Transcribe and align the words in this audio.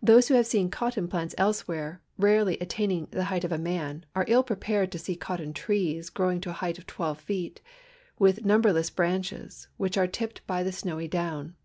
Those 0.00 0.28
who 0.28 0.34
have 0.36 0.46
seen 0.46 0.70
cotton 0.70 1.06
plants 1.06 1.34
elsewhere, 1.36 2.00
rarely 2.16 2.56
attaining 2.62 3.08
the 3.10 3.24
height 3.24 3.44
of 3.44 3.52
a 3.52 3.58
man, 3.58 4.06
are 4.16 4.24
ill 4.26 4.42
prepared 4.42 4.90
to 4.92 4.98
see 4.98 5.14
cotton 5.16 5.52
trees 5.52 6.08
growing 6.08 6.40
to 6.40 6.48
the 6.48 6.52
height 6.64 6.78
of 6.78 6.86
12 6.86 7.20
feet, 7.20 7.60
with 8.18 8.42
numberless 8.46 8.88
branches, 8.88 9.68
which 9.76 9.98
are 9.98 10.06
tipped 10.06 10.40
by 10.46 10.62
the 10.62 10.72
snowy 10.72 11.08
down. 11.08 11.56